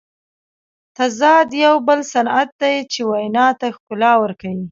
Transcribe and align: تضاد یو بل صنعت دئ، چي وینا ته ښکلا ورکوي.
تضاد 0.97 1.47
یو 1.63 1.75
بل 1.87 1.99
صنعت 2.13 2.49
دئ، 2.61 2.75
چي 2.91 3.01
وینا 3.09 3.47
ته 3.59 3.67
ښکلا 3.75 4.13
ورکوي. 4.23 4.59